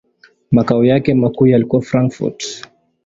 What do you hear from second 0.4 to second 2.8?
Makao yake makuu yalikuwa Frankfurt.